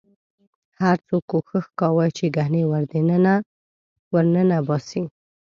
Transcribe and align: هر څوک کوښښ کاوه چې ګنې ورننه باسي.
هر 0.81 0.97
څوک 1.07 1.23
کوښښ 1.31 1.65
کاوه 1.79 2.05
چې 2.17 2.25
ګنې 2.35 2.63
ورننه 4.11 4.57
باسي. 4.67 5.03